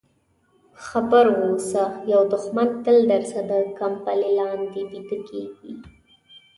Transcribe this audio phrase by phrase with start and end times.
[0.87, 5.73] خبر واوسه یو دښمن تل درسره د کمپلې لاندې ویده کېږي.